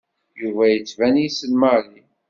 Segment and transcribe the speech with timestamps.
[0.41, 2.01] Yuba yettban yessen Mary.